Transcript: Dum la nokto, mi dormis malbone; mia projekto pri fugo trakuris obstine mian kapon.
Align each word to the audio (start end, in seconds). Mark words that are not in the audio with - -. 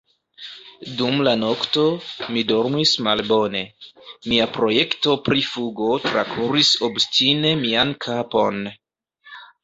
Dum 0.99 1.17
la 1.25 1.31
nokto, 1.39 1.81
mi 2.37 2.41
dormis 2.51 2.93
malbone; 3.07 3.61
mia 4.31 4.47
projekto 4.55 5.13
pri 5.27 5.43
fugo 5.49 5.89
trakuris 6.05 6.71
obstine 6.87 7.53
mian 7.65 7.93
kapon. 8.07 8.59